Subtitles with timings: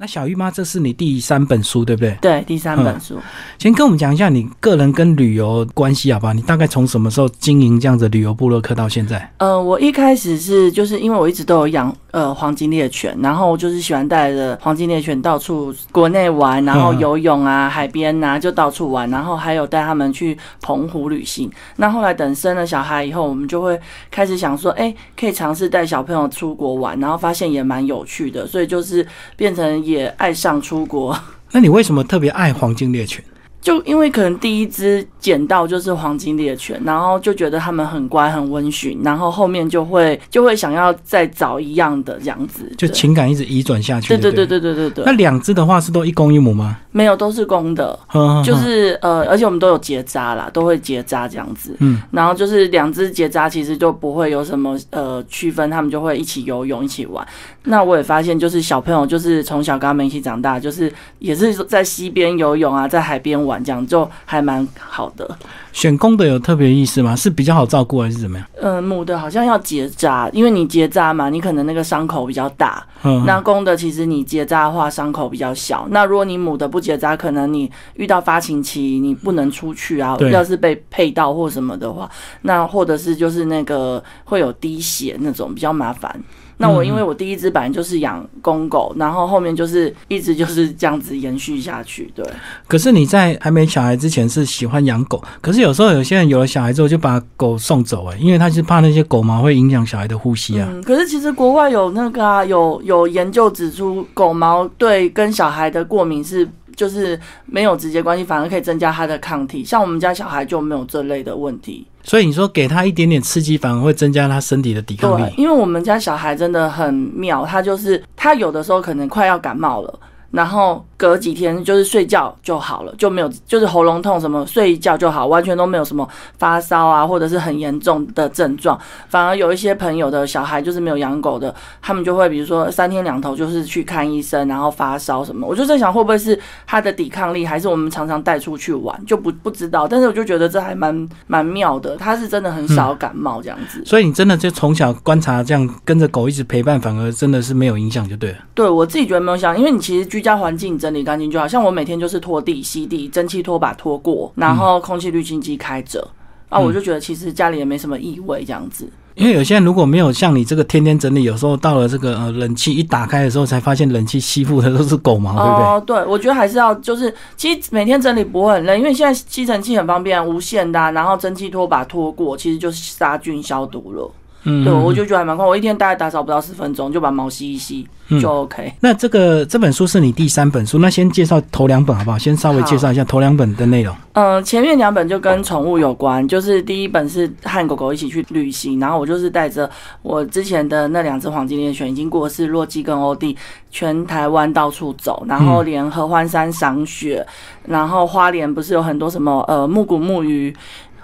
[0.00, 2.16] 那小玉妈，这是你第三本书，对不对？
[2.20, 3.16] 对，第三本书。
[3.58, 6.32] 先跟我们讲一下你个人跟旅游关系，好不好？
[6.32, 9.28] 你大概从什么时候经营这样子旅游部落客到现在？
[9.38, 21.50] 呃，我一开始是就是因为我一直都有养呃黄金猎犬，然后就是喜欢带着黄金猎犬到处国内玩，然后游泳啊、海边呐就到处玩，然后还有带他们去澎湖旅行。
[21.74, 23.76] 那后来等生了小孩以后，我们就会
[24.12, 29.04] 开始想说，哎，可以尝试带小朋友出国玩，然后发现也蛮有趣的，所以就是
[29.36, 29.87] 变成。
[29.88, 31.18] 也爱上出国，
[31.52, 33.24] 那你为什么特别爱黄金猎犬？
[33.60, 44.08] 就因为可能第一只捡到就是黄金猎犬，然后就觉得它们很乖很温驯，然后后面就会就会想要再找一样的这样子，就情感一直移转下去。
[44.08, 45.04] 对对对对对对对。
[45.04, 46.78] 那两只的话是都一公一母吗？
[46.92, 47.98] 没有，都是公的。
[48.44, 51.76] 就是呃，而且我们都有结扎啦，都会结扎这样子。
[51.80, 52.00] 嗯。
[52.12, 57.26] 然后就是两只结扎，其实就不会有什么呃区分，它们就会一起游泳一起玩。
[57.68, 63.38] 那我也发现，就是小朋友就是从小跟他们一起长大，就是也是在溪边游泳啊，在海边。
[63.38, 65.38] 玩这样就还蛮好的。
[65.72, 67.14] 选公的有特别意思吗？
[67.14, 68.46] 是比较好照顾还是怎么样？
[68.60, 72.84] 嗯，母的好像要结扎，因为你结扎嘛，你可能那个伤口比较大。
[73.04, 75.86] 嗯，那公的其实你结扎的话伤口比较小。
[75.90, 82.10] 那如果你母的不结扎，可能你遇到发情期你不能出去啊，要是被配到或什么的话，
[82.42, 86.20] 那或者是就是那个会有滴血那种比较麻烦。
[86.58, 92.24] 那我因为我第一只本来就是养公狗，然后后面就是一直就是这样子延续下去，对。
[92.66, 100.68] 可是你在还没小孩之前是喜欢养狗，可是有时候有些人有了小孩之后就把狗送走，哎，因为他是怕那些狗毛会影响小孩的呼吸啊。
[100.70, 109.64] 嗯，可是其实国外有那个啊，有有研究指出，狗毛对跟小孩的过敏是就是没有直接关系，反而可以增加他的抗体。
[109.64, 111.86] 像我们家小孩就没有这类的问题。
[112.08, 115.32] 所以你说给他一点点刺激，反而会增加他身体的抵抗力。
[115.36, 120.00] 因为我们家小孩真的很妙，他就是他有的时候可能快要感冒了，
[120.32, 120.84] 然后。
[120.98, 128.76] 隔几天就是睡觉就好了，就没有就是喉咙痛什么睡一觉就好，完全都没有什么发烧啊或者是很严重的症状。
[129.08, 135.46] 反而有一些朋友的小孩就是没有养狗的，他们就会比如说三天两头就是去看医生，然后发烧什么。
[135.46, 139.86] 我就在想会不会是他的抵抗力，还是我们常常带出去玩就不 不知道。
[139.86, 143.80] 但是我就觉得这还蛮蛮妙的，他是真的很少感冒这样子。
[143.86, 148.38] 所以你真的就从小观察这样跟着狗一直陪伴，反而真的是没有影响就对了。
[148.52, 156.08] 对我自己觉得没有影响，因为你其实居家环境整理干净就好，像我每天就是拖地、吸地、蒸汽拖把拖过，然后空气滤清机开着，
[156.48, 158.88] 啊，我就觉得其实家里也没什么异味这样子。
[159.14, 165.66] 因为有些人如果没有像你这个天天整理，有时候到了这个呃冷气一打开的时候，才发现冷气吸附的都是狗毛，对不对？
[165.66, 174.10] 哦，对，我觉得还是要就是，其实每天整理不会很累，因为现在吸尘器很方便，无线的，然后蒸汽拖把拖过，其实就是杀菌消毒了。
[174.48, 177.86] 嗯，对，我就觉得还蛮快，我一天大概打扫不到十分钟，就把毛吸一吸
[178.20, 178.72] 就 OK。
[178.80, 182.18] 那这个这本书是你第三本书，那先介绍头两本好不好？
[182.18, 183.94] 先稍微介绍一下头两本的内容。
[184.14, 189.70] 嗯，前面两本就跟宠物有关，就是第一本是和狗狗一起去旅行，然后我就是带着
[190.02, 193.36] 我之前的那两只黄金猎犬，已经过世洛基跟欧弟，
[193.70, 197.26] 全台湾到处走，然后连合欢山赏雪，
[197.66, 200.54] 然后花莲不是有很多什么呃木谷木鱼。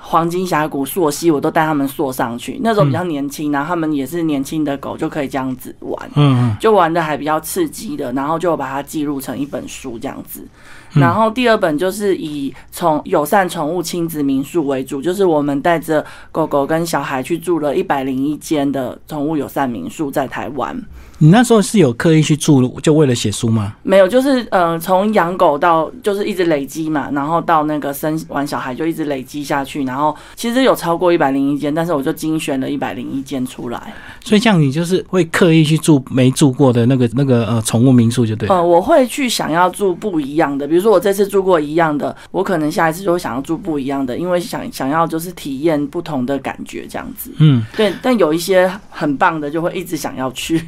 [0.07, 2.61] 黄金峡谷、溯溪，我都带他们溯上去。
[2.63, 10.47] 那时候比较年轻，然后他们也是年轻的狗，就可以这样子玩，嗯，就玩的还比较刺激的，然后就把它记录成一本书这样子。
[10.93, 20.79] 然后第二本就是以宠友善宠物亲子民宿为主，就是我们带着狗狗跟小孩去住了一百零一间的宠物友善民宿，在台湾。
[21.25, 23.75] 你那时候是有刻意去住，就为了写书吗？
[23.83, 33.95] 没有，就是呃，从养狗到就是一直累积嘛，然后到那个生完小孩就一直累积下去，然后其实有超过一百零一间，但是我就精选了一百零一间出来。
[34.23, 38.47] 所以像你就是会刻意去住没住过的那个那个呃宠物民宿就对。
[38.51, 47.31] 呃，我会去想要住不一样的，比如说我这次住过一样的，我可能下一次就会想要住不一样的，因为想想要就是体验不同的感觉这样子。
[47.39, 47.91] 嗯，对。
[48.03, 50.63] 但有一些很棒的，就会一直想要去。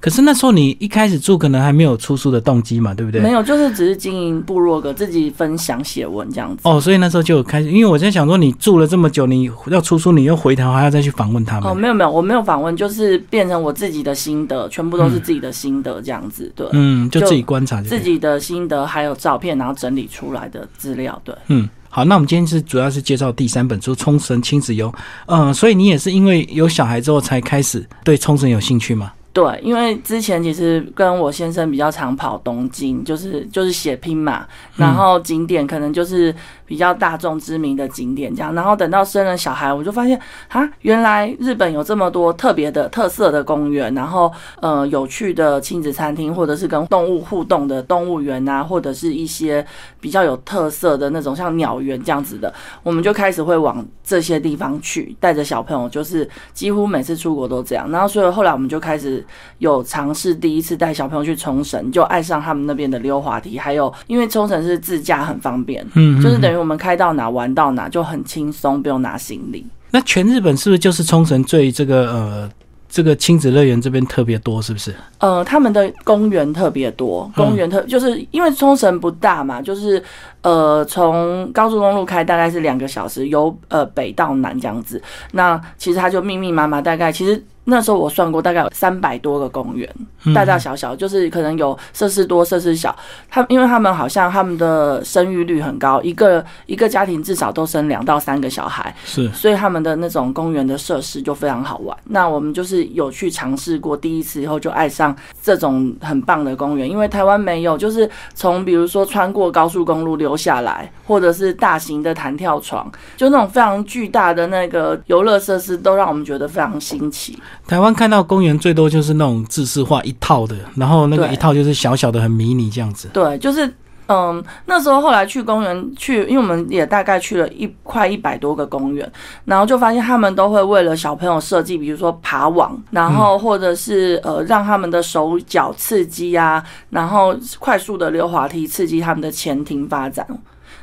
[0.00, 3.20] 可是那时候你一开始住可能还没有出书的动机嘛，对不对？
[3.20, 6.60] 没有，就是只是经营部落格，自己分享写文这样子。
[6.62, 11.70] 哦，所以那时候就开始，因为我在想说，你住了这么久，你要出书，你又回头还要再去访问他们。
[11.70, 16.52] 哦，没有没有，我没有访问，就是变成我自己的心得，全部都是自己的心得这样子。
[16.54, 21.20] 对，嗯，就自己观察自己的心得，还有照片，然后整理出来的资料。
[21.24, 21.68] 对，嗯。
[21.90, 24.88] 好，那我们今天是主要是介绍第三本书《冲绳亲子游》。
[25.26, 29.10] 嗯，所以你也是因为有小孩之后才开始对冲绳有兴趣吗？
[29.38, 34.44] 对，因为之前其实跟我先生比较常跑东京，就是就是血拼嘛，
[34.74, 36.34] 然后景点可能就是
[36.66, 44.28] 比较大众知名的景点这样，然后等到生了小孩，我就发现啊，原来日本有这么多特别的特色的公园，然后
[44.60, 49.64] 呃有趣的亲子餐厅，或者是跟动物互动的动物园啊，或者是一些
[50.00, 52.52] 比较有特色的那种像鸟园这样子的，
[52.82, 59.24] 我们就开始会往这些地方去，带着小朋友，就是几乎每次出国都这样，然后所以后来我们就开始。
[59.58, 69.66] 有尝试第一次带小朋友去冲绳，就爱上他们那边的溜滑梯，还有因为冲绳是自驾很方便，嗯，就是等于我们开到哪玩到哪就很轻松，不用拿行李。
[69.90, 72.50] 那全日本是不是就是冲绳最这个呃
[72.88, 74.94] 这个亲子乐园这边特别多，是不是？
[75.18, 80.02] 呃，他们的公园特别多，公园特就是因为冲绳不大嘛，就是
[80.42, 85.02] 呃从高速公路开大概是两个小时，由呃北到南这样子。
[85.32, 87.42] 那其实它就密密麻麻，大概其实。
[87.70, 89.88] 那时候我算过，大概有三百多个公园，
[90.34, 92.96] 大大小小，就是可能有设施多、设施小。
[93.28, 101.94] 他因为他们好像他们的生育率很高，一个一个家庭至少都生两到三个小孩，是，所以他们的那种公园的设施就非常好玩。
[102.04, 117.38] 那我们就是有去尝试过第一次以后，就爱上这种很棒的公园，因为台湾没有，就是从比如说穿过高速公路流下来，或者是大型的弹跳床，就那种非常巨大的那个游乐设施，都让我们觉得非常新奇。
[117.66, 123.08] 台湾看到公园最多就是那种自式化一套的，然后那个一套就是小小的很迷你这样子。
[123.12, 123.70] 对，就是
[124.06, 129.10] 嗯，那时候后来去公园去，因为我们也大概去了一快一百多个公园，
[129.44, 140.26] 然后就发现他们都会为了小朋友设计，比如说爬网，然后或者是呃让他们的手脚刺激啊，然后快速的溜滑梯刺激他们的前庭发展，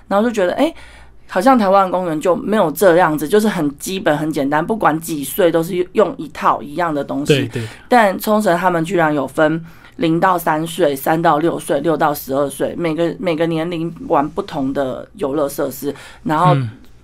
[0.07, 0.71] 然后就觉得哎。
[1.27, 7.33] 好像台湾公园就没有这样子，就是很基本、很简单，不管几岁都是用一套一样的东西。
[7.33, 7.67] 对对。
[7.87, 9.63] 但冲绳他们居然有分
[9.97, 15.93] 零到三岁、三到六岁、六到十二岁，每个每个年龄玩不同的游乐设施，
[16.23, 16.55] 然后。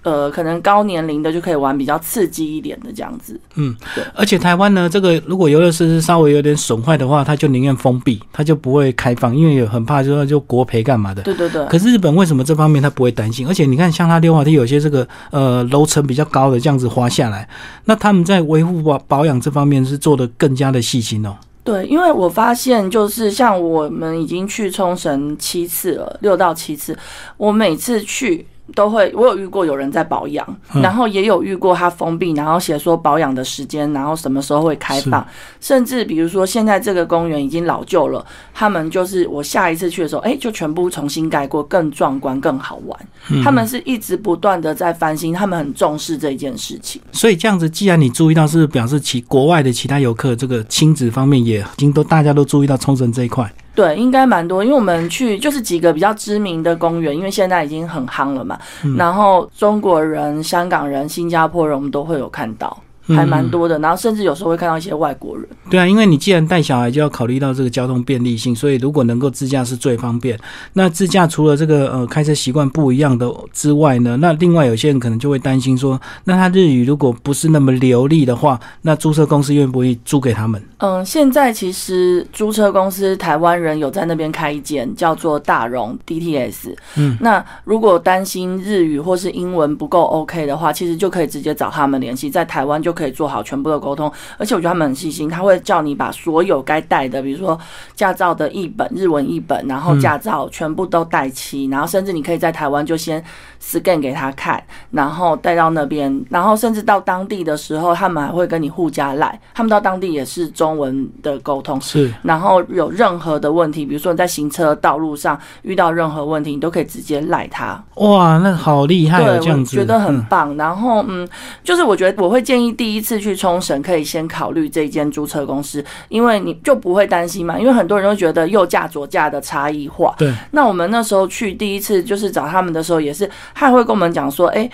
[0.04, 3.40] 呃，可能高年龄的就可以玩比较刺激一点的这样子。
[3.54, 4.04] 嗯，对。
[4.16, 11.22] 而且台湾呢，这个如果游乐设施稍微有点损坏的话，他就宁愿封闭，他就不会开放，因为有很怕就说就国赔干嘛的。
[11.22, 11.64] 对对对。
[11.68, 13.48] 可是日本为什么这方面他不会担心？
[13.48, 17.48] 而且你看，像他溜滑梯有些这个呃楼层比较高的这样子滑下来，
[17.86, 21.36] 那他们在维护保保养这方面是做的更加的细心哦。
[21.64, 26.98] 对，因为我发现就是像我们已经去冲绳七次了，六到七次，
[27.38, 28.48] 我每次去。
[28.74, 30.46] 都会，我有遇过有人在保养，
[30.82, 35.26] 然后也有遇过他封闭，然后写说保养的时间，然后什么时候会开放，
[35.60, 43.00] 甚至比如说现在这个公园已经老旧了，他们就是我下一次去的时候，哎，就全部重新盖过，更壮观、更好玩。
[43.44, 47.02] 他们是一直不断的在翻新，他们很重视这件事情。
[47.12, 53.52] 所以这样子，既然你注意到，是表示其国外的其他游客这个亲子方面也已经都大家都注意到冲绳这一块。
[53.74, 58.60] 对，应该蛮多，因为我们去就是几个比较知名的公园，因为现在已经很夯了嘛。
[58.98, 62.78] 然后中国人、香港人、新加坡人，我们都会有看到。
[63.08, 65.48] 还蛮多的，然后甚至有时候会看到一些外国人。
[65.70, 70.40] 对啊，因为你既然带小孩，就要考虑到这个交通便利性，所以如果能够自驾是最方便。
[70.74, 80.62] 那自驾除了这个呃开车习惯不一样的之外呢，那另外有些人可能就会担心说，那他日语如果不是那么流利的话，那租车公司愿不愿意租给他们？
[80.78, 86.74] 嗯，现在其实租车公司台湾人有在那边开一间叫做大荣 DTS。
[86.96, 94.12] 嗯，那如果担心日语或是英文不够 OK 的话，其实就可以直接找他们联系，在台湾就可以做好全部的沟通。
[94.40, 97.58] 而且我觉得他们很细心，他会叫你把所有该带的，比如说
[97.96, 103.24] 驾照的一本、日文一本，然后驾照全部都带齐，然后甚至你可以在台湾就先
[103.64, 110.82] scan 给他看，然后带到那边，然后甚至到当地的时候，他们还会跟你互加赖，他们到当地也是中。
[110.82, 117.80] 文的沟通是，然后有任何的问题，比如说你在行车道路上遇到任何问题，你都可以直接赖他。
[117.96, 120.58] 哇，那好厉害，对，这样子觉得很棒。
[120.58, 121.28] 然后，嗯，
[121.64, 127.60] 就是我觉得我会建议第一次去冲绳可以先考虑这间租车公司，因为你就不会担心嘛。
[127.60, 130.16] 因为很多人都觉得右驾左驾的差异化。
[130.18, 134.68] 对，那我们那时候去第一次就是找他们的时候，也是他会跟我们讲说，哎。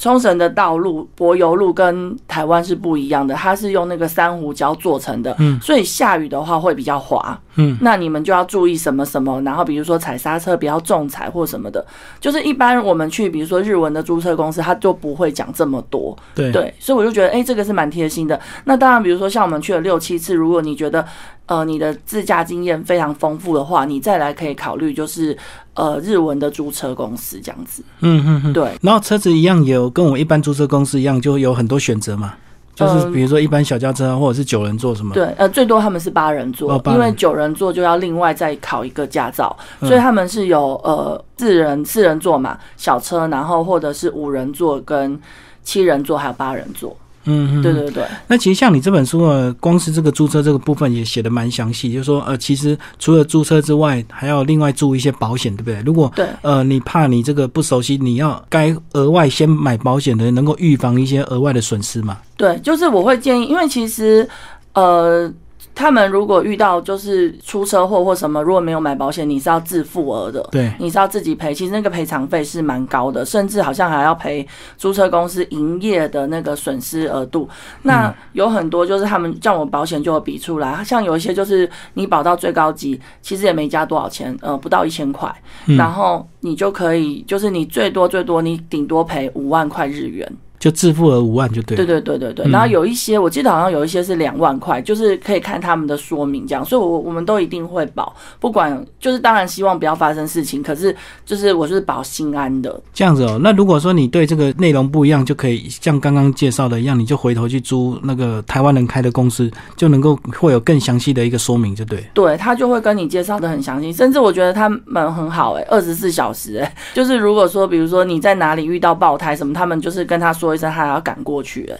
[0.00, 11.84] 冲绳的道路柏油路跟台湾是不一样的，它是用那个珊瑚礁做成的，嗯，所以下雨的话会比较滑，嗯，那你们就要注意什么什么，然后比如说踩刹车不要重踩或什么的，
[12.18, 16.50] 就是一般我们去比如说日文的租车公司，他就不会讲这么多，对。
[16.50, 18.40] 对，所以我就觉得哎，这个是蛮贴心的。
[18.64, 21.04] 那当然，比如说像我们去了六七次，如果你觉得
[21.50, 25.36] 呃你的自驾经验非常丰富的话，你再来可以考虑就是。
[25.72, 28.70] 呃，日文的租车公司这样子，嗯嗯嗯，对。
[28.82, 32.34] 然后车子一样有跟我一般租车公司一样，就有很多选择嘛。
[32.74, 35.14] 就是嗯比如说一般小轿车或者是九人座什么？
[35.14, 45.18] 对，呃，最多他们是八人座，哦人因为九人座就要另外再考一个驾照，嗯所以他们是有呃四人四人座嘛，小车，然后或者是五人座跟
[45.62, 46.94] 七人座，还有八人座。
[47.24, 55.82] 嗯嗯，对对对，那其实像你这本书呢，光是这个租车这个部分也写的蛮详细，就是说呃，其实除了租车之外，还要另外注意一些保险，对不对？
[55.84, 62.18] 如果对呃你怕你这个不熟悉，你要该额外先买保险的，能够预防一些额外的损失嘛。
[62.36, 64.28] 对，就是我会建议，因为其实
[64.72, 65.30] 呃。
[65.74, 70.46] 他们如果遇到就是出车祸或什么，如果没有买保险，你是要自付额的。
[70.52, 74.46] 对，你是要自己赔，其实那个赔偿费是蛮高的，甚至好像还要赔
[74.76, 77.48] 租车公司营业的那个损失额度。
[77.82, 85.34] 那有很多就是他们叫我保险就有比出来，像有一些就是你保到最高级，其实也没加多少钱，呃，不到一千块，
[85.66, 90.30] 嗯然后你就可以就是你最多最多你顶多赔五万块日元。
[90.60, 91.84] 就自付额五万就对了。
[91.84, 102.80] 对对对对对，嗯然后有一些我记得好像有一些是两万块，就是可以看他们的说明这样，所以我我们都一定会保，不管就是当然希望不要发生事情，可是就是我是保心安的。
[102.92, 112.04] 这样子哦，那如果说你对这个内容不一样，就可以像刚刚介绍的一样，你就回头去租那个台湾人开的公司，就能够会有更详细的一个说明，就对。
[112.12, 121.72] 对他就会跟你介绍的很详细，甚至我觉得他们很好哎、二十四小时哎、就是如果说比如说你在哪里遇到爆胎什么，他们就是跟他说一声，他还要赶过去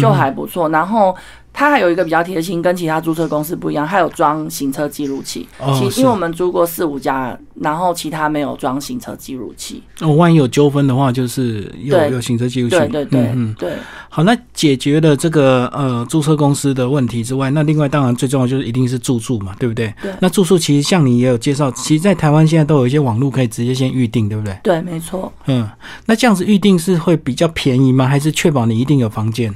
[0.00, 0.68] 就还不错。
[0.70, 1.14] 然后
[1.58, 5.48] 他还有一个比较贴心，跟其他租车公司不一样，它有装行车记录器。
[5.58, 9.82] 哦其因为我们租过四五家，然后其他没有装行车记录器。
[10.00, 12.76] 哦，万一有纠纷的话，就是有有行车记录器。
[12.76, 13.72] 对对对、对
[14.08, 19.92] 好，那解决了这个呃租车公司的问题之外，那另外当然最重要就是一定是住宿嘛，对不对？
[20.00, 24.56] 对那住宿其实像你也有介绍，其实，在台湾现在都有一些网络可以直接先预定，对不对？
[24.62, 25.32] 对，没错。
[25.46, 25.68] 嗯，
[26.06, 28.06] 那这样子预定是会比较便宜吗？
[28.06, 29.52] 还是确保你一定有房间？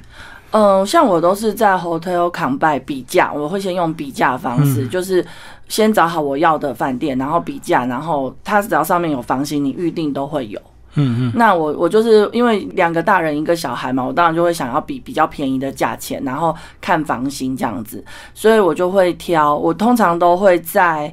[0.52, 5.25] 嗯、像我都是在 Hotel Combine 比价，我会先用比价方式，嗯就是
[5.68, 10.61] 先找好我要的饭店，然后比价，然后它只要上面有房型，你预定都会有。
[10.94, 18.04] 嗯嗯，那我我就是因为两个大人一个小孩嘛，我当然就会想要比比较便宜的价钱，然后看房型这样子，
[18.35, 19.56] 所以我就会挑。
[19.56, 21.11] 我通常都会在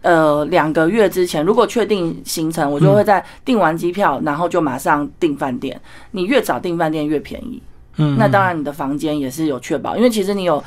[0.00, 5.78] 呃两个月之前，如果确定行程，我就会在订完机票，然后就马上订饭店。
[6.12, 7.62] 你越早订饭店越便宜。
[7.98, 10.64] 嗯，那当然你的房间也是有确保，因为其实你有。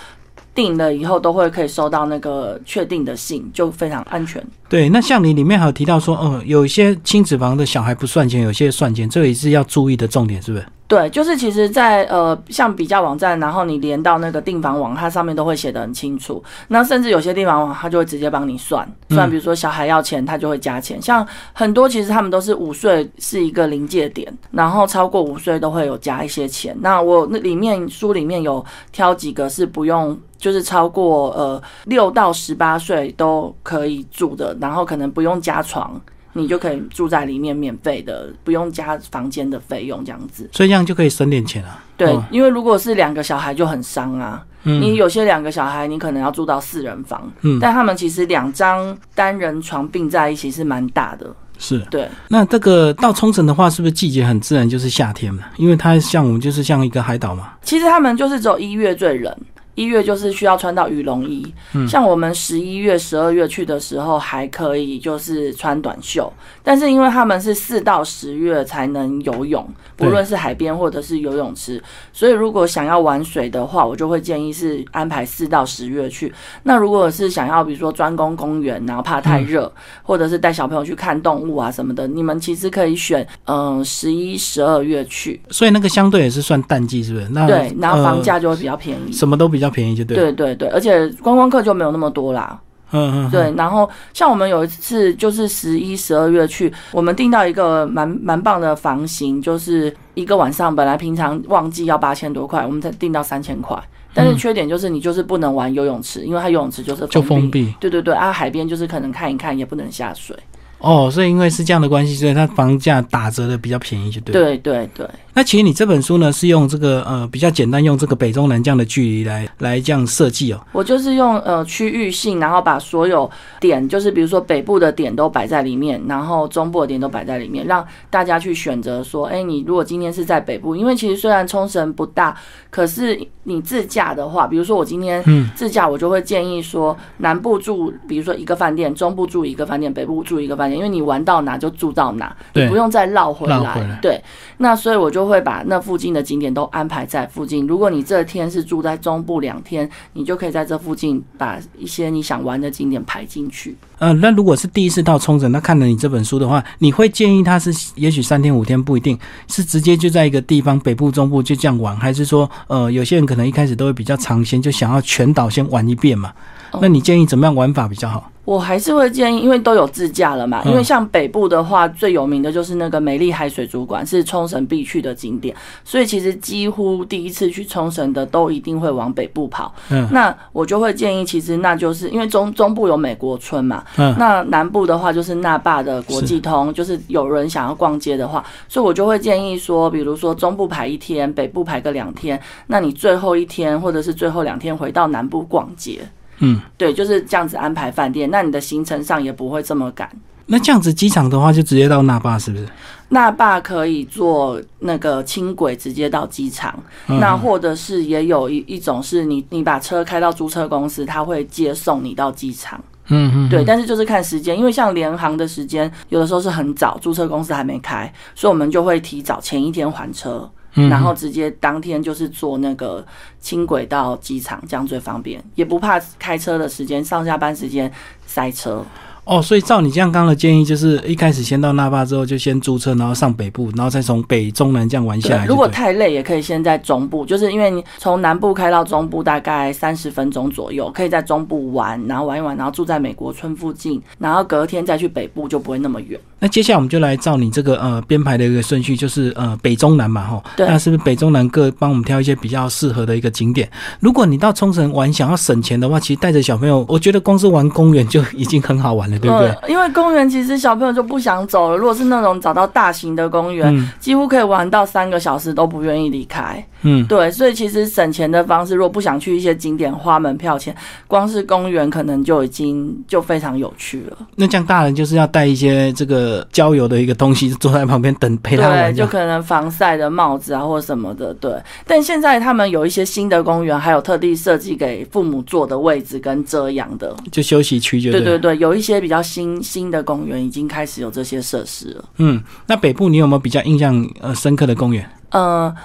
[0.53, 4.45] 订了以后都会可以收到那个确定的信，就非常安全。
[4.67, 4.89] 对。
[4.89, 10.65] 那像你里面还有提到说，哦，有一些亲子房的小孩不算钱，有些算钱，这也是要注意的重点，是不是？
[10.91, 16.43] 对，就是其实在，呃像比价网站，然后你连到那个订房网，它上面都会写的很清楚。
[16.67, 21.01] 那甚至有些订房网，它就会直接帮你算算，比如说小孩要钱，它就会加钱。
[21.01, 26.75] 像很多其实他们都是五岁是一个临界点，然后超过五岁都会有加一些钱。
[26.81, 30.19] 那我那里面书里面有挑几个是不用。
[30.41, 36.01] 就是超过呃六到十八岁都可以住的，然后可能不用加床，
[36.33, 40.49] 你就可以住在里面免费的，不用加房间的费用这样子。
[40.53, 41.83] 所以这样就可以省点钱啊。
[41.97, 44.43] 对哦，因为如果是两个小孩就很伤啊。
[44.63, 51.25] 嗯你有些两个小孩，你可能要住到四人房，嗯但他们其实两张单人床并在一起是蛮大的。
[51.57, 51.79] 是。
[51.89, 55.45] 对，那这个到冲绳的话，是不是季节很自然就是夏天嘛？
[55.57, 57.53] 因为它像我们就是像一个海岛嘛。
[57.63, 59.35] 其实他们就是只有一月最冷。
[59.75, 66.31] 一月就是需要穿到羽绒衣，嗯像我们十一月、十二月去的时候还可以，就是穿短袖。
[66.63, 76.31] 但是因为他们是四到十月才能游泳，不论是海边或者是游泳池，所以如果想要玩水的话，我就会建议是安排四到十月去。
[76.63, 79.71] 那如果是想要比如说专攻公园，然后怕太热，
[80.03, 87.27] 或者是带小朋友去看动物啊什么的，你们其实可以选嗯十一、十二月去，所以那个相对也是算淡季，是不是？
[87.29, 89.11] 那对，然后房呃价就会比较便宜。
[89.11, 92.59] 什么都比较便宜，就对。，对对对，而且观光客就没有那么多啦。
[92.93, 103.81] 嗯嗯，对，然后像我们有一次就是十一、十二月去，我们订到一个蛮蛮棒的房型，就是一个晚上本来平常旺季要八千多块，我们才订到三千块。
[104.13, 107.73] 但是嗯缺点就是你就是不能玩游泳池，因为它游泳池就是就封封闭。
[107.79, 110.35] 对对对，啊，海边就是可能看一看，也不能下水。
[110.81, 114.33] 哦，所以因为是这样的关系，所以它房价打折的比较便宜，就对。。
[114.33, 120.59] 对对对，那其实你这本书呢，是用这个呃比较简单，用这个北中南这样的距离来来这样设计哦。
[120.71, 132.35] 我就是用呃区域性，然后把所有点，就是比如说北部的点都摆在里面，然后中部的点都摆在里面，让大家去选择说，哎，你如果今天是在北部，因为其实虽然冲绳不大，
[132.71, 143.99] 可是你自驾的话，比如说我今天嗯自驾，我就会建议说，南部住，比如说一个饭店，中部住一个饭店，北部住一个饭店，点，因为你玩到哪就住到哪，你对不用再绕回来。
[144.01, 144.21] 对，
[144.57, 147.67] 那所以我就会把那附近的景点都安排在附近。
[147.67, 153.75] 如果你这天是住在中部两天，你就可以在这附近把一些你想玩的景点排进去。
[153.99, 166.33] 呃，那如果是第一次到冲绳，那看了你这本书的话，你会建议他是也许三天五天不一定是直接就在一个地方北部、中部就这样玩，还是说呃有些人可能一开始都会比较尝鲜，就想要全岛先玩一遍嘛？
[166.71, 168.30] 哦那你建议怎么样玩法比较好？
[168.43, 170.61] 我还是会建议，因为都有自驾了嘛。
[170.65, 175.55] 嗯因为像北部的话，最有名的就是那个美丽海水族馆，是冲绳必去的景点。
[175.83, 179.73] 所以其实几乎第一次去冲绳的都一定会往北部跑。
[179.89, 195.99] 嗯那我就会建议，其实那就是因为中中部有美国村嘛，嗯那南部的话就是那霸的国际通，就是有人想要逛街的话，所以我就会建议说，比如说中部排一天，北部排个两天，那你最后一天或者是最后两天回到南部逛街。
[196.41, 200.09] 嗯，对，就是这样子安排饭店，那你的行程上也不会这么赶。
[200.47, 202.67] 那这样子机场的话就直接到那霸是不是？
[203.09, 212.81] 那霸可以坐那个轻轨直接到机场，嗯那或者是也有一一种是你你把车开到租车公司，他会接送你到机场。
[213.13, 220.49] 嗯嗯，对，但是就是看时间，因为像联航的时间有的时候是很早，租车公司还没开，所以我们就会提早前一天还车。
[220.73, 223.05] 然后直接当天就是坐那个
[223.39, 227.91] 轻轨到机场，这样最方便，也不怕开车的时间上下班时间
[228.25, 228.85] 塞车。
[229.23, 235.45] 哦，所以照你这样刚刚的建议，就是一开始先到那霸之后就先租车，然后上北部，然后再从北中南这样玩下来。
[235.45, 246.19] 如果太累，也可以先在中部，就是因为你从南部开到中部大概三十分钟左右，可以在中部玩，然后玩一玩，然后住在美国村附近，然后隔天再去北部，就不会那么远。
[246.39, 253.69] 那接下来我们就来照你这个呃编排的一个顺序，就是呃北中南嘛，吼，对那是不是北中南各帮我们挑一些比较适合的一个景点？
[253.99, 259.49] 如果你到冲绳玩想要省钱的话，其实带着小朋友，我觉得光是玩公园就已经很好玩了，对不对？
[259.49, 261.77] 呃因为公园其实小朋友就不想走了。
[261.77, 266.65] 如果是那种找到大型的公园，嗯几乎可以玩到三个小时都不愿意离开。
[266.83, 270.75] 嗯，对，所以其实省钱的方式，如果不想去一些景点花门票钱，
[271.05, 274.17] 光是公园可能就已经就非常有趣了。
[274.35, 278.93] 那这样大人就是要带一些这个郊游的一个东西，坐在旁边等陪他对。
[278.93, 281.31] 就可能防晒的帽子啊，或者什么的。
[281.35, 281.53] 对，
[281.85, 287.15] 但现在他们有一些新的公园，还有特地设计给父母坐的位置跟遮阳的。
[287.31, 288.11] 就休息区就。
[288.11, 292.05] 对对对，有一些比较新新的公园已经开始有这些设施了。
[292.17, 295.09] 嗯，那北部你有没有比较印象呃深刻的公园？
[295.31, 295.75] 呃，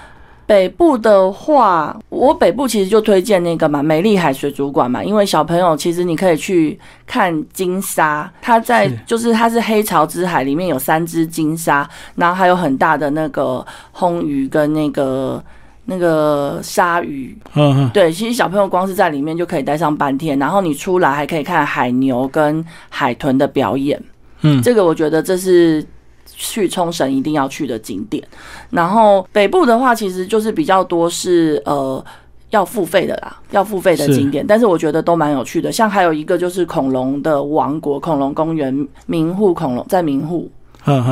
[0.46, 15.42] 北部的话，我北部其实就推荐那个嘛，美丽海水族馆嘛，因为小朋友其实你可以去看金鲨，它在是就是它是黑潮之海里面有三只金鲨，然后还有很大的那个红鱼跟那个。
[15.87, 24.01] 那个鲨鱼，嗯嗯，对，其实小朋友光是在里面就可以待上半天，然后你出来还可以看海牛跟海豚的表演。
[24.42, 25.85] 嗯这个我觉得这是
[26.27, 28.22] 去冲绳一定要去的景点。
[28.70, 32.05] 然后北部的话，其实就是比较多是呃。
[32.51, 35.72] 要付费的啦，要付费的景点，但是我觉得都蛮有趣的。
[35.72, 40.49] 像还有一个就是恐龙的王国恐龙公园，名护恐龙在名护，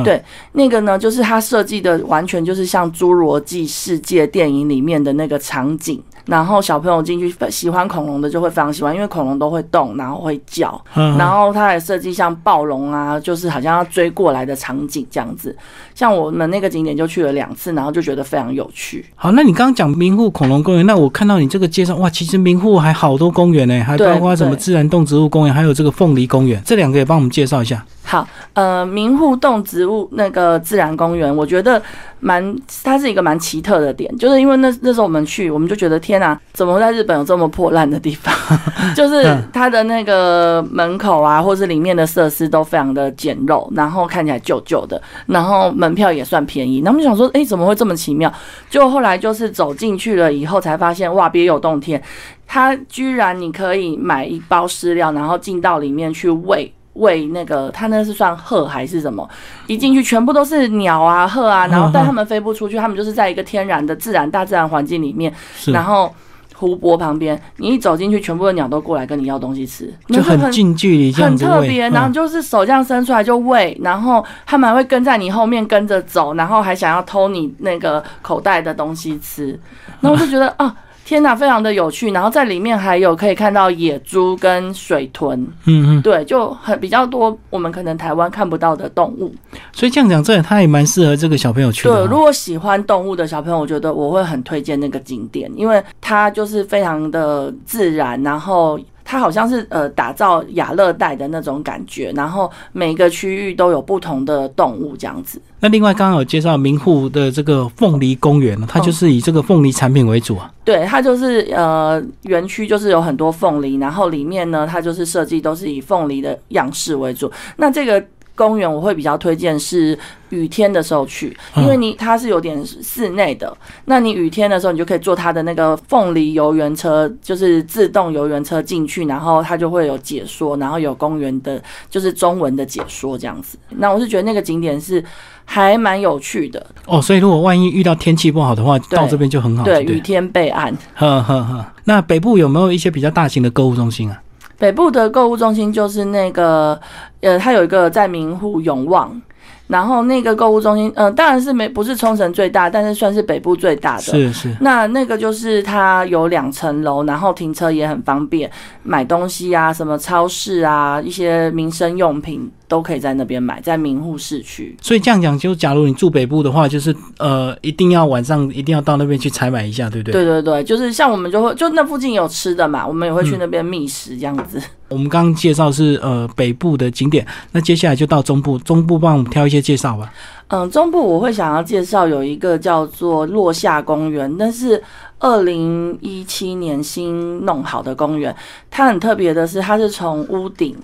[0.03, 0.21] 对
[0.53, 6.01] 那个呢，就是它设计的完全就是像《侏罗纪世界》电影里面的那个场景。
[6.25, 15.55] 然后小朋友进去喜欢恐龙的就会非常喜欢，因为恐龙都会动，然后会叫，嗯，然后它还设计像暴龙啊，就是好像要追过来的场景这样子。
[15.93, 19.05] 像我们那个景点就去了两次，然后就觉得非常有趣。
[19.13, 27.85] 好，那你刚刚讲明户恐龙公园，那我看到你这个介绍，哇，其实明户还好多公园呢，还包括什么自然动植物公园，还有这个凤梨公园，这两个也帮我们介绍一下。
[28.07, 31.81] 好，呃，明户动植物那个自然公园，我觉得
[32.19, 38.31] 蛮，它是一个蛮奇特的点，就是因为那那时候我们去，我们就觉得天哪，怎么在日本有这么破烂的地方？
[38.95, 46.81] 就是它的那个门口啊，或是里面的设施都非常的简陋，然后看起来旧旧的，然后门票也算便宜。
[46.81, 48.31] 那我们就想说，诶，怎么会这么奇妙？
[48.69, 51.99] 结果后来就是走进去了以后，才发现哇，别有洞天，
[52.45, 56.71] 它居然你可以买一包饲料，然后进到里面去喂。
[56.95, 59.27] 喂，那个它那是算鹤还是什么？
[59.67, 65.33] 一进去全部都是鸟啊、鹤啊， 然后但它们飞不出去，它们就是在一个天然的自然大自然环境里面，
[65.67, 66.13] 然后
[66.55, 79.59] 湖泊旁边，你一走进去，全部的鸟都过来跟你要东西吃，就很近距离很特别，然后嗯就是手这样伸出来就喂，然后他们还会跟在你后面跟着走，然后还想要偷你那个口袋的东西吃，
[79.99, 80.73] 然后我就觉得啊。
[81.05, 89.31] 天哪，非常的有趣，然后在里面还有可以看到野猪跟水豚，嗯嗯，对，就很比较多我们可能台湾看不到的动物。
[89.71, 92.07] 所以这样讲，这它也蛮适合这个小朋友去的对，哦。
[92.09, 105.39] 如果喜欢动物的小朋友，我觉得我会很推荐那个景点，因为它就是非常的自然，然后它好像是呃打造亚热带的那种感觉，然后每个区域都有不同的动物这样子。
[105.59, 110.51] 那另外刚刚有介绍明户的这个凤梨公园，它就是以这个凤梨产品为主啊。
[110.63, 117.31] 对，它就是呃园区就是有很多凤梨，然后里面呢它就是设计都是以凤梨的样式为主。
[117.57, 118.03] 那这个
[118.35, 119.97] 公园我会比较推荐是。
[120.29, 133.57] 雨天的时候去，因为你它是有点室内的，那你雨天的时候，你就可以坐它的那个凤梨游园车，就是自动游园车进去，然后它就会有解说，然后有公园的，就是中文的解说这样子。
[133.69, 135.01] 那我是觉得那个景点是
[135.45, 137.01] 还蛮有趣的哦。
[137.01, 139.63] 所以如果万一遇到天气不好的话，到这边就很好。
[139.63, 140.75] 对，雨天备案。
[140.95, 141.65] 呵呵呵。
[141.85, 144.19] 那北部有没有一些比较大型的购物中心啊？
[144.57, 146.79] 北部的购物中心就是那个，
[147.21, 149.21] 呃，它有一个在明湖永旺。
[149.67, 154.03] 然后那个购物中心，嗯，当然是没不是冲绳最大，但是算是北部最大的。
[154.03, 154.55] 是是。
[154.61, 158.47] 那那个就是它有两层楼，然后停车也很方便，
[158.83, 162.51] 买东西啊，什么超市啊，一些民生用品。
[162.67, 164.75] 都可以在那边买，在名户市区。
[164.81, 170.13] 所以这样讲，就假如你住北部的话，就是呃，一定要晚上一定要到那边去采买一下，对不对？
[170.13, 174.61] 对对对，就是像我们就会就那附近有吃的嘛，我们也会去那边觅食这样子。
[174.89, 180.11] 我们刚刚介绍是呃北部的景点，那接下来就到中部，中部帮我们挑一些介绍吧。
[180.49, 184.81] 嗯，中部我会想要介绍有一个叫做落下公园，那是
[185.17, 188.35] 二零一七年新弄好的公园。
[188.69, 190.75] 它很特别的是，它是从屋顶。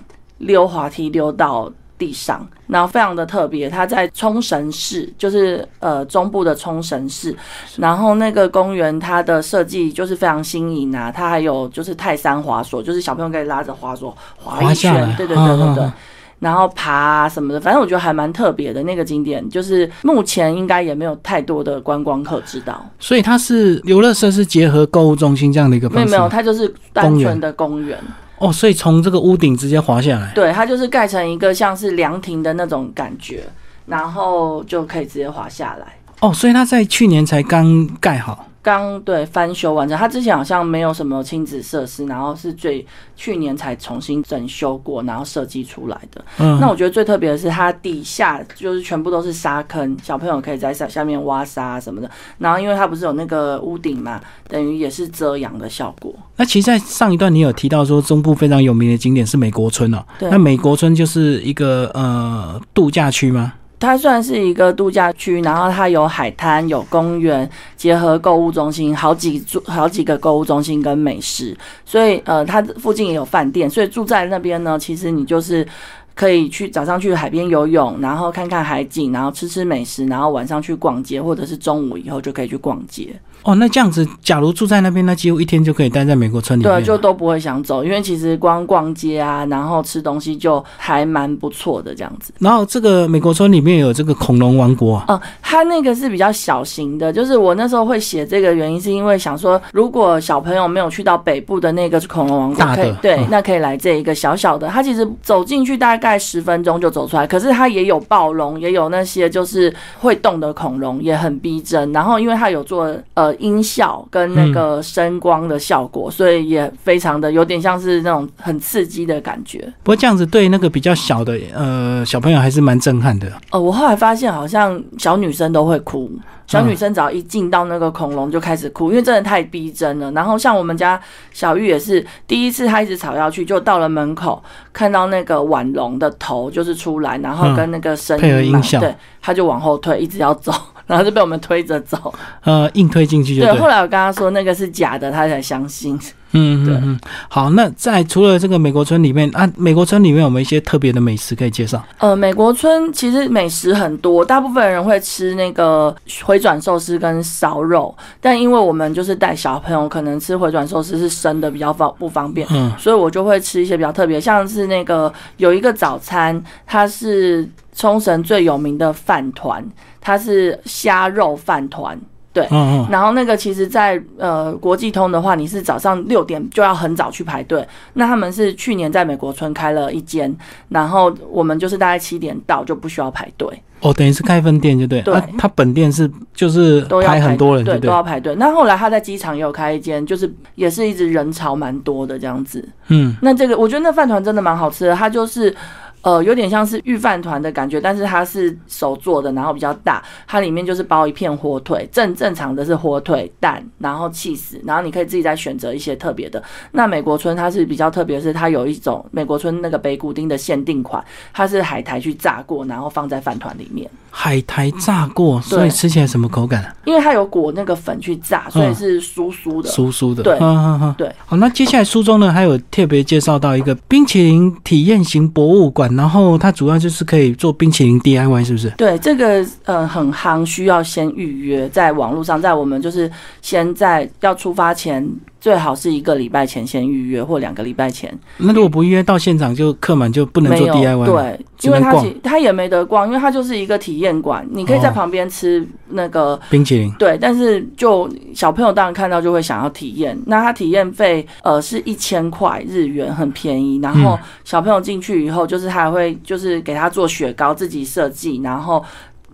[0.42, 3.70] 溜滑梯溜到地上，然后非常的特别。
[3.70, 7.34] 它在冲绳市，就是呃中部的冲绳市。
[7.76, 15.92] 然后那个公园它的设计就是非常新颖啊，它还有就是泰山滑索，就是小朋友可以拉着滑索滑一圈，对对对对对。
[16.40, 22.84] 然后爬啊什么的，反正我觉得还蛮特别的那个景点，就是目前应该也没有太多的观光客知道。
[22.98, 26.04] 所以它是游乐设施结合购物中心这样的一个方式。
[26.04, 27.96] 没有没有，它就是单纯的公园。
[28.42, 33.44] 哦，所以从这个屋顶直接滑下来，对，它就是盖成一个像是凉亭的那种感觉，
[33.86, 35.86] 然后就可以直接滑下来。
[36.18, 38.48] 哦，所以它在去年才刚盖好。
[38.62, 46.24] 刚对翻修完成，它之前好像没有什么亲子设施，然后是最去年才重新整修过，然后设计出来的。
[46.38, 52.08] 嗯，那我觉得最特别的是它底下就是全部都是沙坑，小朋友可以在下下面挖沙什么的。
[52.38, 56.14] 然后因为它不是有那个屋顶嘛，等于也是遮阳的效果。
[56.36, 63.54] 那其实，在上一段你有提到说中部非常有名的景点是美国村哦，对，那美国村就是一个呃度假区吗？
[63.82, 75.66] 它算是一个度假区，然后它有海滩、有公园，结合购物中心，好几住好几个购物中心跟美食，所以呃，它附近也有饭店，所以住在那边呢，其实你就是
[76.14, 83.08] 可以去早上去海边游泳，然后看看海景，然后吃吃美食，然后晚上去逛街，或者是中午以后就可以去逛街。
[83.44, 86.72] 哦，那这样子，假如住在那边，那几乎一天就可以待在美国村里面。
[86.72, 92.32] 对，就都不会想走，因为其实光逛街啊，然后吃东西就还蛮不错的这样子。
[92.38, 95.04] 然后这个美国村里面有这个恐龙王国啊。
[95.08, 104.68] 嗯，它那个是比较小型的，就是我那时候会写这个原因，是因为想说，如果小朋友没有去到北部的那个恐龙王国，对，那可以来这一个小小的。
[104.68, 111.90] 它其实走进去大概十分钟就走出来，可是它也有暴龙，也有那些就是会动的恐龙，也很逼真。
[111.92, 113.31] 然后因为它有做呃。
[113.36, 119.60] 音效跟那个声光的效果，所以也非常的有点像是那种很刺激的感觉。
[119.82, 123.30] 不过这样子对那个比较小的呃小朋友还是蛮震撼的。
[123.50, 126.10] 呃，我后来发现好像小女生都会哭，
[126.46, 130.10] 小女生只要一进到那个恐龙就开始哭，因为真的太逼真了。
[130.12, 131.00] 然后像我们家
[131.32, 134.42] 小玉也是第一次，她一直吵要去，就到了门口
[134.72, 140.52] 看到那个婉龙的头就是出来，然后跟那个声音音效，对，她就往后退，一直要走。
[140.86, 142.12] 然后就被我们推着走，
[142.44, 143.58] 呃，硬推进去就对。
[143.58, 145.98] 后来我跟他说那个是假的，他才相信。
[146.34, 146.98] 嗯，对，嗯。
[147.28, 151.84] 好，那在除了这个美国村里面啊，美国村里面有没有一些特别的美食可以介绍？
[151.98, 169.64] 呃，美国村其实美食很多，大部分人会吃那个回转寿司跟烧肉，但因为我们就是带小朋友，可能吃回转寿司是生的比较方不方便，嗯，所以我就会吃一些比较特别，像是那个有一个早餐，它是冲绳最有名的饭团。
[170.04, 171.96] 它是虾肉饭团，
[172.32, 172.44] 对，
[172.90, 177.64] 然后那个其实，在呃国际通的话，你是早上六点就要很早去排队。
[177.92, 180.36] 那他们是去年在美国村开了一间，
[180.70, 183.48] 然后我们就是大概七点到就不需要排队。
[183.78, 185.00] 哦，等于是开分店就对。
[185.02, 188.34] 对，他本店是就是都要排很多人，对，都要排队。
[188.34, 192.68] 那后来他在机场也有开一间，就是也是一直人潮蛮多的这样子。
[192.88, 195.54] 嗯，那这个我觉得那饭团真的蛮好吃的，它就是。
[196.02, 206.42] 呃，有点像是御饭团的感觉，但是它是手做的，然后比较大，它里面就是包一片火腿，正正常的是火腿蛋，然后气死，然后你可以自己再选择一些特别的。
[206.72, 213.88] 那美国村它是比较特别，是它有一种美国村那个北谷丁的限定款，它是海苔去炸过，然后放在饭团里面。
[214.14, 216.74] 海苔炸过，所以吃起来什么口感啊？
[216.84, 219.70] 因为它有裹那个粉去炸，所以是酥酥的。
[219.70, 220.22] 酥酥的。
[220.22, 228.70] 对嗯嗯嗯对，好，那接下来书中呢还有特别介绍到一个冰淇淋体验型博物馆，然后它主要就是可以做冰淇淋 DIY，是不是？
[228.76, 235.06] 对，这个呃很夯，需要先预约，在网络上，在我们就是先在要出发前，
[235.42, 238.16] 最好是一个礼拜前先预约，或两个礼拜前。
[238.36, 246.40] 那如果不预约到现场就客满就不能做 DIY 对，因为它其它也没得逛，因为它就是一个体验馆，你可以在哦旁边吃那个。
[246.48, 246.94] 冰淇淋。
[246.96, 253.80] 对，但是就小朋友当然看到就会想要体验，那他体验费呃是一千块日元，很便宜。
[253.82, 258.80] 然后嗯小朋友进去以后，就是他还会就是给他做雪糕，自己设计，然后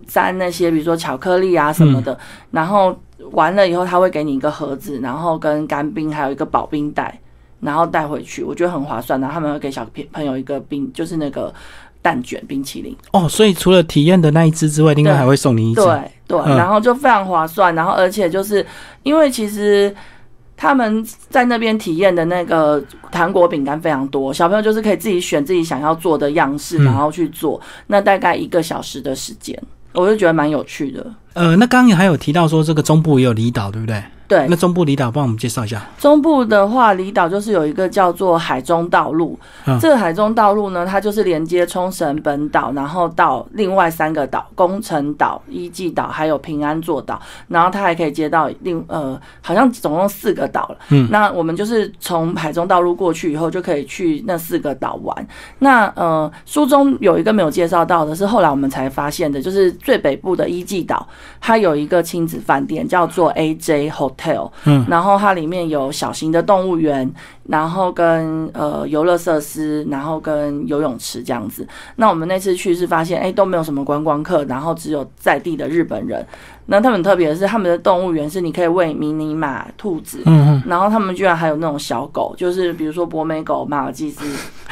[0.07, 2.17] 沾那些比如说巧克力啊什么的，嗯
[2.49, 2.99] 然后
[3.31, 7.19] 完了以后他会给你一个盒子，然后跟干冰还有一个保冰袋，
[7.59, 9.19] 然后带回去，我觉得很划算。
[9.19, 11.53] 然后他们会给小朋友一个冰，就是那个
[12.01, 12.95] 蛋卷冰淇淋。
[13.11, 15.81] 哦，所以除了体验的那一只之外，另外还会送你一只。
[15.81, 18.65] 对对，嗯然后就非常划算，然后而且就是
[19.03, 19.95] 因为其实。
[20.61, 27.57] 他们在那边体验的那个糖果饼干非常多，小朋友就是可以自己选自己想要做的样式，嗯然后去做。
[27.87, 29.57] 那大概一个小时的时间，
[29.93, 31.05] 我就觉得蛮有趣的。
[31.39, 34.03] 呃，那刚刚还有提到说这个中部也有离岛，对不对？
[34.27, 35.83] 对那，中部离岛帮我们介绍一下。
[35.97, 39.39] 中部的话，离岛就是有一个叫做海中道路。
[39.65, 47.19] 嗯这个海中道路呢，它就是连接冲绳本岛，然后到另外三个岛：宫城岛、伊纪岛，还有平安座岛。
[47.47, 50.77] 然后它还可以接到另呃，好像总共四个岛了。
[50.89, 55.27] 嗯那我们就是从海中道路过去以后，就可以去那四个岛玩。
[55.57, 61.07] 那呃，书中有一个没有介绍到的是，后来我们才发现的，就是最北部的伊纪岛，
[61.39, 64.51] 它有一个亲子饭店叫做 AJ Hotel。
[64.65, 67.09] 嗯，然后它里面有小型的动物园，
[67.47, 71.67] 然后跟呃游乐设施，然后跟游泳池这样子。
[71.95, 76.25] 那我们那次去是发现，哎，都没有什么观光客，然后只有在地的日本人。
[76.71, 84.23] 那他们特别的是，他们的动物园是你可以喂迷你马、兔子，嗯嗯，然后他们居然还有那种小狗，就是比如说博美狗、马尔济斯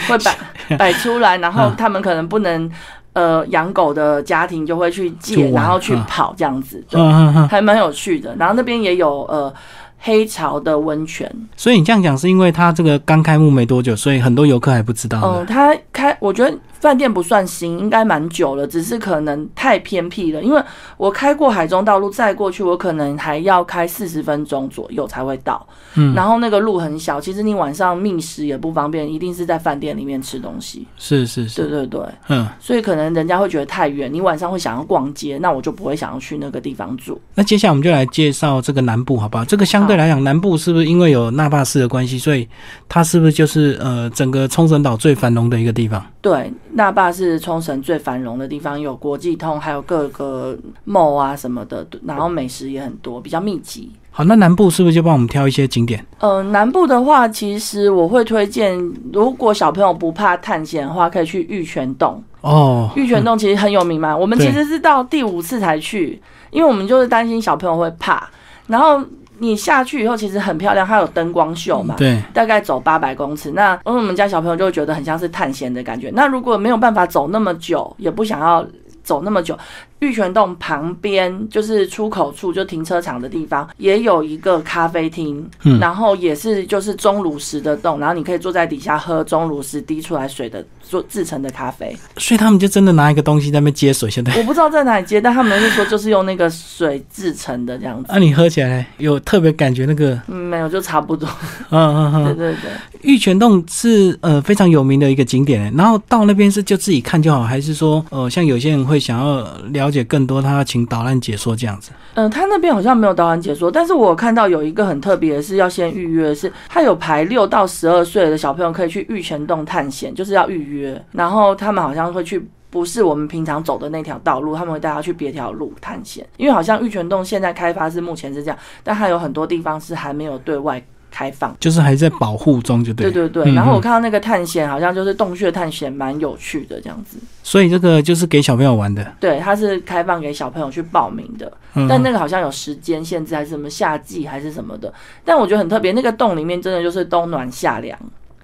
[0.08, 0.38] 会摆
[0.78, 2.70] 摆出来，然后他们可能不能
[3.18, 7.02] 呃养狗的家庭就会去借，然后去嗯跑这样子，对。
[7.48, 8.36] 还蛮有趣的。
[8.38, 9.52] 然后那边也有呃
[9.98, 15.46] 黑潮的温泉，所以你这样讲是因为它这个刚开幕没多久，所以很多游客还不知道嗯、呢。
[15.50, 20.42] 它开我觉得饭店不算新，应该蛮久了，只是可能太偏僻了。
[20.42, 20.62] 因为
[20.98, 25.66] 我开过海中道路，再过去我可能还要开四十分钟左右才会到。
[25.96, 30.86] 嗯，然后那个路很小，其实你晚上觅食也不方便，一定是在饭店里面吃东西。
[30.98, 32.48] 是是对是，对对，嗯。
[32.60, 37.20] 所以可能人家会觉得太远，你晚上会想要逛街，那我就不会想要去那个地方住。
[37.34, 39.46] 那接下来我们就来介绍这个南部，好不好？
[39.46, 42.48] 这个相对来讲，南部是不是因为有那霸市的关系，所以
[42.88, 46.06] 它是不是就是呃整个冲绳岛最繁荣的一个地方？
[46.22, 53.92] 对，那霸是冲绳最繁荣的地方，有国际通，还有各个 mall 啊什么的，然后美食也很多，比较密集。
[54.12, 56.04] 好，那南部是不是就帮我们挑一些景点？
[56.20, 58.76] 呃，南部的话，其实我会推荐，
[59.14, 62.24] 如果小朋友不怕探险的话，可以去玉泉洞。
[62.42, 68.28] 哦，玉泉洞其实很有名嘛，我们其实是到第五次才去，因为我们就是担心小朋友会怕。
[68.66, 69.02] 然后
[69.40, 71.96] 你下去以后，其实很漂亮，它有灯光秀嘛。
[71.98, 76.12] 对，大概走八百公尺，那因为我们家小朋友就会觉得很像是探险的感觉。
[76.14, 78.66] 那如果没有办法走那么久，也不想要
[79.04, 79.58] 走那么久，
[80.00, 91.96] 玉泉洞旁边就是出口处，就停车场的地方，也有一个咖啡厅，嗯然后也是就是钟乳石的洞，然后你可以坐在底下喝钟乳石滴出来水的做制成的咖啡。
[92.18, 94.34] 所以他们就真的拿一个东西在那边接水，现在。
[94.38, 98.12] 我不知道在哪里接，但他们是说就是用那个水制成的这样子。
[98.12, 101.28] 啊，你喝起来有特别感觉那个，嗯，没有，就差不多。
[101.70, 102.72] 嗯嗯嗯，对对对。
[103.02, 111.92] 玉泉洞是呃非常有名的一个景点欸，然后到那边是就自己看就好，还是说呃像有些人会想要了解更多，他要请导览解说这样子？
[112.16, 120.77] 嗯，他那边好像没有导览解说，但是我看到有一个很特别的是要先预约，是他有排六到十二岁的小朋友可以去玉泉洞探险，就是要预约，
[121.12, 122.48] 然后他们好像会去。
[122.70, 131.56] 不是我们平常走的那条道路，他们会带他去别条路探险，因为好像玉泉洞现在开发是目前是这样，但还有很多地方是还没有对外开放。
[131.62, 133.10] 就是还在保护中，就对。
[133.10, 137.18] 对对对，嗯然后我嗯看到那个探险好像就是洞穴探险，蛮有趣的这样子。
[137.42, 139.14] 所以这个就是给小朋友玩的。
[139.18, 141.52] 对，它是开放给小朋友去报名的。
[141.74, 144.94] 嗯，但那个好像有时间限制，还是什么夏季还是什么的。
[145.24, 147.98] 但我觉得很特别，那个洞里面真的就是冬暖夏凉，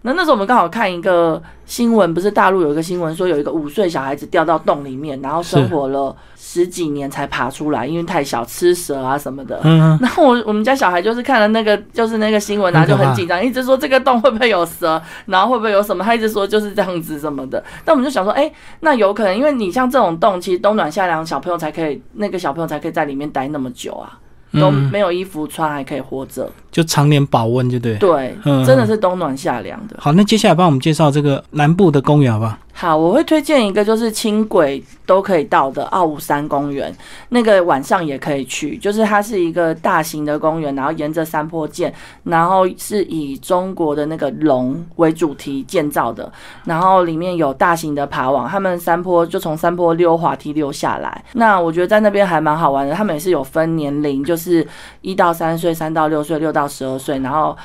[0.03, 9.61] 那那时候我们刚好看一个新闻，不是大陆有一个新闻说有一个五岁小孩子掉到洞里面，然后生活了十几年才爬出来，因为太小吃蛇啊什么的。
[9.63, 17.63] 嗯， 然后我我们家小孩就是看了那个就是那个新闻，然后就很紧张，一直说这个洞会不会有蛇，然后会不会有什么，他一直说就是这样子什么的。
[17.85, 24.19] 但我们就想说，哎，那有可能，因为你像这种洞，其实冬暖夏凉，小朋友才可以，那个小朋友才可以在里面待那么久啊，
[24.53, 26.49] 都没有衣服穿还可以活着。
[26.71, 27.95] 就常年保温，就对。
[27.97, 28.35] 对，
[28.65, 29.95] 真的是冬暖夏凉的。
[29.99, 32.57] 好，那接下来帮我们介绍这个南部的公园，好不好？
[32.75, 36.93] 好，我会推荐一个，就是轻轨都可以到的奥武山公园，
[37.29, 38.75] 那个晚上也可以去。
[38.77, 46.29] 就是它是一个大型的公园，然后沿着山坡建，然后是以中国的那个龙为主题建造的，
[46.65, 51.23] 然后里面有大型的爬网，他们山坡就从山坡溜滑梯溜下来。
[51.33, 54.67] 那我觉得在那边还蛮好玩的，他们也是有分年龄，就是
[55.01, 57.55] 一到三岁、三到六岁、六到十二岁，然后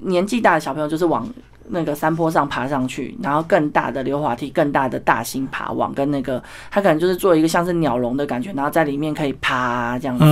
[0.00, 1.28] 年纪大的小朋友就是往。
[1.70, 10.24] 那个山坡上爬上去，然后更大的溜滑梯，更大的大型爬网，跟那个它可能就是做一个像是鸟笼的感觉，然后在里面可以爬这样子。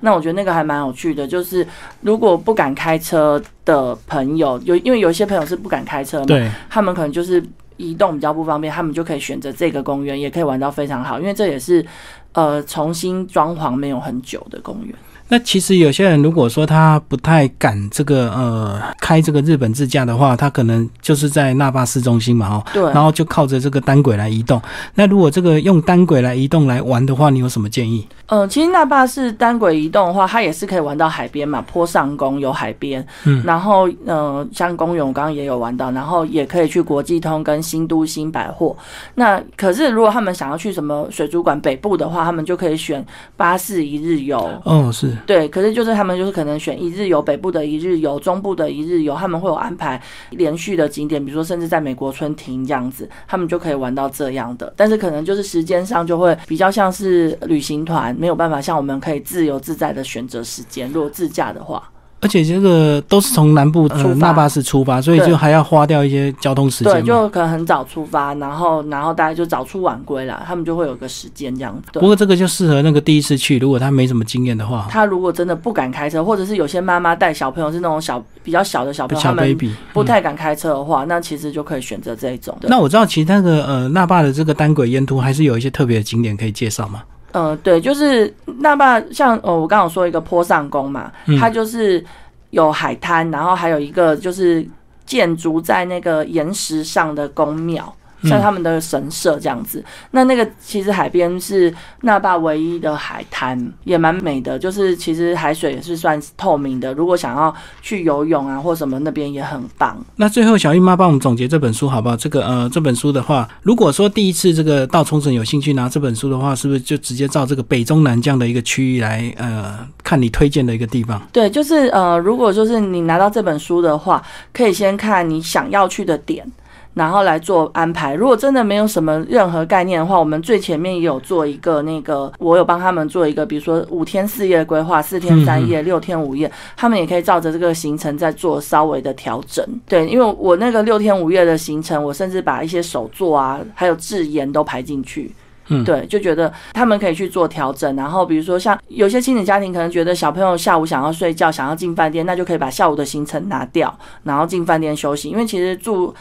[0.00, 1.66] 那我觉得那个还蛮有趣的，就是
[2.00, 7.42] 如果不敢开车的朋友，有因为有一些朋友是不敢开车嘛，他们可能就是
[7.76, 11.84] 移动比较不方便，他们就可以选择这个公园，也可以玩到非常好，因为这也是
[12.32, 14.94] 呃重新装潢没有很久的公园。
[15.28, 24.60] 那其实有些人如果说他不太敢这个呃开这个日本自驾的话，他可能就是在那霸市中心嘛，哦，对，然后就靠着这个单轨来移动。
[24.94, 28.06] 那如果这个用单轨来移动来玩的话，你有什么建议？
[28.30, 38.76] 嗯，其实那霸是单轨移动的话，它也是可以玩到海边嘛，坡上宫有海边，嗯，然后呃像公园我刚刚也有玩到，然后也可以去国际通跟新都新百货。
[39.14, 43.04] 那可是如果他们想要去什么水族馆北部的话，他们就可以选
[43.36, 44.38] 巴士一日游。
[44.64, 45.17] 哦，是。
[45.26, 50.00] 对，可是就是他们就是可能选一日游，北部的一日游，中部的一日游，他们会有安排
[50.30, 54.72] 连续的景点，比如说甚至在美国春庭这样子，他们就可以玩到这样的。
[54.76, 61.82] 但是可能就是时间上就会比较像是旅行团，没有办法像我们可以自由自在的选择时间，如果自驾的话。
[62.20, 66.92] 而且这个都是从南部出那霸市出发，所以就还要花掉一些交通时间。
[66.94, 71.90] 对，就可能很早出发，然后然后大家就早出晚归了，他们就会有个时间这样子。
[71.92, 79.56] 不过这个就适合那个第一次去，如果他没什么经验的话，他如果真的不敢开车，或者是有些妈妈带小朋友是那种小比较小的小朋友，他们
[79.92, 82.56] 不太敢开车的话，那其实就可以选择这一种。
[82.62, 87.02] 那我知道，其实那个呃那霸的这个单轨沿途还是有一些特别的景点可以介绍吗？
[87.32, 92.04] 嗯，对，就是那霸像呃我刚刚说一个坡上宫嘛，它就是。
[92.50, 94.66] 有海滩，然后还有一个就是
[95.04, 97.94] 建筑在那个岩石上的宫庙。
[98.22, 104.58] 像他们的神社这样子，那那个其实海边是那霸唯一的海滩，也蛮美的。
[104.58, 109.96] 就是其实海水也是算透明的，如果想要去游泳啊或什么，那边也很棒。
[110.16, 112.16] 那最后小玉妈帮我们总结这本书好不好？
[112.16, 121.22] 这个呃这本书的话，如果说第一次这个到冲绳有兴趣拿这本书的话，是不是就直接照这个北中南这样的一个区域来呃看你推荐的一个地方？
[121.32, 126.50] 对，就是呃如果就是你拿到这本书的话，可以先看你想要去的点。
[126.98, 128.12] 然后来做安排。
[128.12, 139.64] 如果真的没有什么任何概念的话，我们最前面也有做一个那个，我有帮他们做一个，比如说五天四夜的规划，四天三夜、六天五夜，他们也可以照着这个行程再做稍微的调整。
[139.86, 145.32] 对，因为我那个六天五夜的行程，我甚至把一些手作啊，还有制盐都排进去。
[145.68, 147.94] 嗯，对，就觉得他们可以去做调整。
[147.94, 155.28] 然后比如说像有些亲子家庭可能觉得小朋友下午想要睡觉，想要进饭店，那就可以把下午的行程拿掉，然后进饭店休息。
[155.28, 156.12] 因为其实住。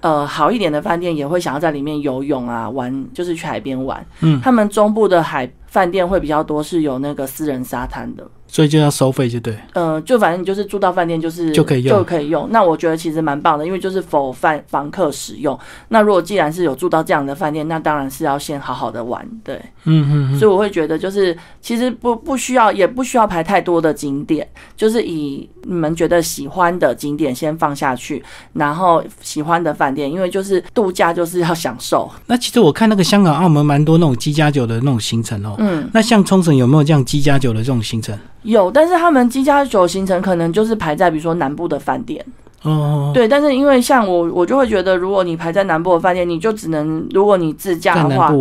[0.00, 4.04] 呃，好一点的饭店也会想要在里面游泳啊，玩就是去海边玩。
[4.20, 8.26] 嗯，他们中部的海饭店会比较多，是有那个私人沙滩的。
[8.50, 9.56] 所以就要收费，就对。
[9.74, 12.48] 嗯，就反正你就是住到饭店，就是就可以用，就可以用。
[12.50, 15.56] 那我觉得其实蛮棒的，因为就是否饭房客使用。
[15.88, 19.54] 那如果既然是有住到这样的饭店，那当然是要先好好的玩，对。
[19.84, 20.38] 嗯嗯。
[20.38, 28.22] 所以我会觉得，就是其实不不需要，也不需要排太多的景点，就是以你们觉得喜欢的景点先放下去，
[28.54, 32.10] 然后喜欢的饭店，因为就是度假就是要享受。
[32.26, 35.54] 那其实我看那个香港、澳门蛮多那种机加酒的那种行程哦。
[35.58, 35.88] 嗯。
[35.92, 38.18] 那像冲绳有没有这样机加酒的这种行程？
[38.42, 42.24] 有，但是他们七加酒行程可能就是排在比如说南部的饭店。
[42.62, 43.10] 哦。
[43.12, 48.32] 对，但是因为像我，我就会觉得，如果你排在南部的饭店，你就只能如果你自驾的话，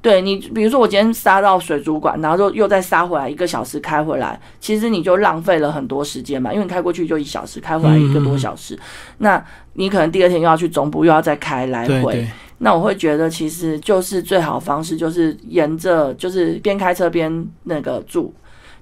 [0.00, 8.76] 对你，比如说我今天杀到水族馆，然后就又再杀回来一个小时开回来，其实你就浪费了很多时间嘛，因为你开过去就一小时，开回来一个多小时，
[9.18, 9.40] 那
[9.74, 12.26] 你可能第二天又要去总部，又要再开来回，
[12.58, 18.34] 那我会觉得其实就是最好方式就是沿着就是边开车边那个住。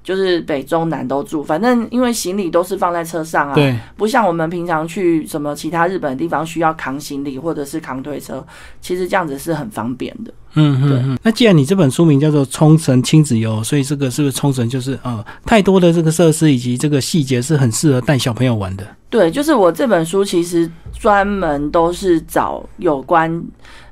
[0.03, 8.45] 就是北中南都住，反正因为行李都是放在车上啊，对，不像我们平常去什么其他日本的地方需要扛行李或者是扛推车，
[8.81, 10.33] 其实这样子是很方便的。
[10.55, 11.19] 嗯嗯嗯。
[11.23, 18.87] 那既然你这本书名叫做《冲绳亲子游》，所以这个是不是冲绳就是呃太多的这个设施以及这个细节是很适合带小朋友玩的？
[19.11, 23.45] 对，就是我这本书其实专门都是找有关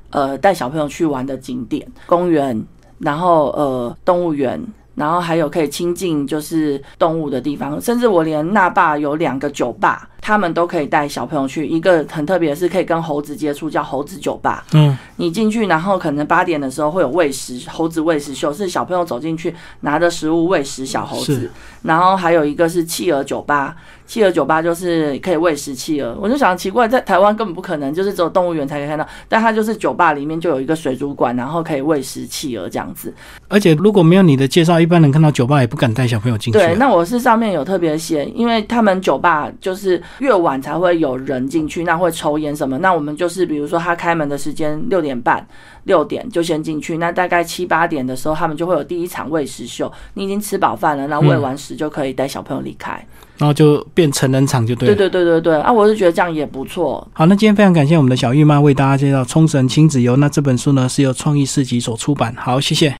[0.09, 2.65] 呃带小朋友去玩的景点、公园，
[2.97, 4.59] 然后呃动物园。
[4.99, 11.65] 然后还有可以亲近就是动物的地方，甚至我连那霸有两个酒吧，他们都可以带小朋友去。
[11.65, 14.63] 一个很特别的是可以跟猴子接触，叫猴子酒吧。
[14.73, 21.49] 嗯，你进去，然后可能八点的时候会有喂食猴子喂食秀，是小朋友走进去拿着食物喂食小猴子。
[21.81, 23.75] 然后还有一个是企鹅酒吧。
[24.05, 33.13] 企鹅酒吧就是可以喂食企鹅，我就想奇怪，在台湾根本不可能，就是只有动物园才可以看到，但它就是酒吧里面就有一个水族馆，然后可以喂食企鹅这样子。
[33.47, 36.57] 而且如果没有你的介绍，一般人看到酒吧也不敢带小朋友进去。
[36.57, 45.45] 对，那我是上面有特别写，因为他们酒吧就是越晚才会有人进去，那会抽烟什么，那我们就是比如说他开门的时间六点半。
[45.85, 49.91] 六点就先进去，那大概七八点的时候，他们就会有第一场喂食秀。
[50.13, 52.91] 你已经吃饱饭了，那喂完食就可以带小朋友离开，
[53.37, 54.89] 然后就变成人场就对。
[54.89, 57.07] 对对对对对，啊，我是觉得这样也不错。
[57.13, 60.15] 好，那今天非常感谢我们的小玉妈为大家介绍冲绳亲子游。
[60.17, 62.35] 那这本书呢是由创意市集所出版。
[62.37, 62.95] 好，谢谢。